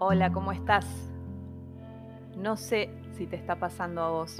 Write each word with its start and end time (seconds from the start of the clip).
Hola, 0.00 0.30
¿cómo 0.30 0.52
estás? 0.52 0.86
No 2.36 2.56
sé 2.56 2.88
si 3.16 3.26
te 3.26 3.34
está 3.34 3.56
pasando 3.56 4.00
a 4.00 4.10
vos. 4.10 4.36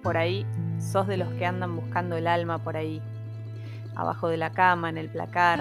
Por 0.00 0.16
ahí 0.16 0.46
sos 0.78 1.08
de 1.08 1.16
los 1.16 1.28
que 1.30 1.44
andan 1.44 1.74
buscando 1.74 2.16
el 2.16 2.28
alma 2.28 2.62
por 2.62 2.76
ahí, 2.76 3.02
abajo 3.96 4.28
de 4.28 4.36
la 4.36 4.52
cama, 4.52 4.90
en 4.90 4.98
el 4.98 5.08
placar. 5.08 5.58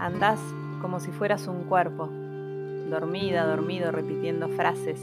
Andás 0.00 0.40
como 0.82 0.98
si 0.98 1.12
fueras 1.12 1.46
un 1.46 1.62
cuerpo, 1.68 2.08
dormida, 2.90 3.46
dormido, 3.46 3.92
repitiendo 3.92 4.48
frases 4.48 5.00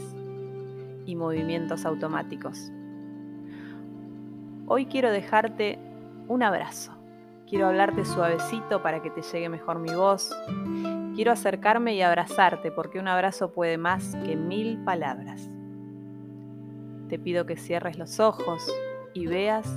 y 1.06 1.16
movimientos 1.16 1.86
automáticos. 1.86 2.70
Hoy 4.66 4.84
quiero 4.84 5.10
dejarte 5.10 5.78
un 6.28 6.42
abrazo. 6.42 6.92
Quiero 7.48 7.68
hablarte 7.68 8.04
suavecito 8.04 8.82
para 8.82 9.00
que 9.00 9.08
te 9.08 9.22
llegue 9.22 9.48
mejor 9.48 9.78
mi 9.78 9.94
voz 9.94 10.30
Quiero 11.14 11.30
acercarme 11.32 11.94
y 11.94 12.00
abrazarte 12.00 12.70
porque 12.70 12.98
un 12.98 13.06
abrazo 13.06 13.52
puede 13.52 13.76
más 13.76 14.16
que 14.24 14.34
mil 14.34 14.78
palabras. 14.82 15.46
Te 17.10 17.18
pido 17.18 17.44
que 17.44 17.56
cierres 17.56 17.98
los 17.98 18.18
ojos 18.18 18.66
y 19.12 19.26
veas 19.26 19.68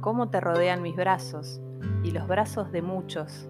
cómo 0.00 0.30
te 0.30 0.40
rodean 0.40 0.82
mis 0.82 0.94
brazos 0.94 1.60
y 2.04 2.12
los 2.12 2.28
brazos 2.28 2.70
de 2.70 2.80
muchos 2.80 3.48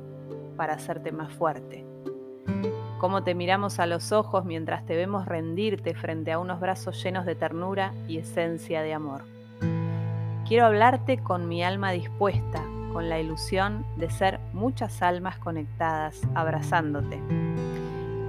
para 0.56 0.72
hacerte 0.74 1.12
más 1.12 1.34
fuerte. 1.34 1.84
Cómo 2.98 3.22
te 3.22 3.34
miramos 3.34 3.78
a 3.78 3.84
los 3.84 4.12
ojos 4.12 4.46
mientras 4.46 4.86
te 4.86 4.96
vemos 4.96 5.26
rendirte 5.26 5.94
frente 5.94 6.32
a 6.32 6.38
unos 6.38 6.60
brazos 6.60 7.02
llenos 7.04 7.26
de 7.26 7.34
ternura 7.34 7.92
y 8.08 8.16
esencia 8.16 8.80
de 8.80 8.94
amor. 8.94 9.24
Quiero 10.48 10.64
hablarte 10.64 11.18
con 11.18 11.46
mi 11.46 11.62
alma 11.62 11.90
dispuesta 11.90 12.64
con 12.94 13.10
la 13.10 13.18
ilusión 13.18 13.84
de 13.96 14.08
ser 14.08 14.38
muchas 14.52 15.02
almas 15.02 15.36
conectadas, 15.36 16.22
abrazándote, 16.36 17.20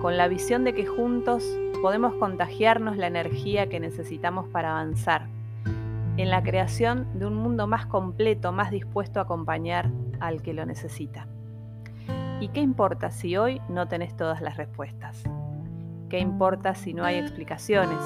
con 0.02 0.18
la 0.18 0.28
visión 0.28 0.64
de 0.64 0.74
que 0.74 0.88
juntos 0.88 1.46
podemos 1.84 2.16
contagiarnos 2.16 2.98
la 2.98 3.06
energía 3.06 3.70
que 3.70 3.80
necesitamos 3.80 4.50
para 4.50 4.72
avanzar, 4.72 5.28
en 6.18 6.32
la 6.32 6.42
creación 6.42 7.08
de 7.20 7.28
un 7.28 7.36
mundo 7.36 7.68
más 7.68 7.86
completo, 7.86 8.52
más 8.52 8.72
dispuesto 8.72 9.20
a 9.20 9.24
acompañar 9.24 9.92
al 10.20 10.42
que 10.42 10.54
lo 10.54 10.66
necesita. 10.66 11.28
¿Y 12.40 12.48
qué 12.48 12.62
importa 12.62 13.12
si 13.12 13.38
hoy 13.38 13.62
no 13.70 13.88
tenés 13.88 14.18
todas 14.18 14.42
las 14.42 14.58
respuestas? 14.58 15.24
¿Qué 16.10 16.18
importa 16.18 16.74
si 16.74 16.94
no 16.94 17.04
hay 17.06 17.18
explicaciones? 17.18 18.00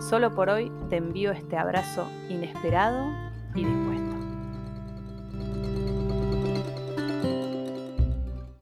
Solo 0.00 0.34
por 0.34 0.48
hoy 0.48 0.72
te 0.88 0.96
envío 0.96 1.32
este 1.32 1.58
abrazo 1.58 2.06
inesperado 2.30 3.10
y 3.54 3.64
dispuesto. 3.64 4.31